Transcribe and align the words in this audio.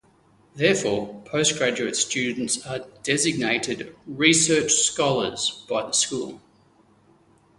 Therefore, 0.55 1.21
postgraduate 1.25 1.95
students 1.95 2.65
are 2.65 2.87
designated 3.03 3.95
"Research 4.07 4.71
Scholars" 4.73 5.63
by 5.69 5.83
the 5.83 5.91
school. 5.91 6.41